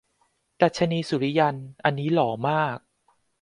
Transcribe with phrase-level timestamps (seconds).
[0.61, 2.77] ดรรชนีสุริยัน อันนี้หล่อมาก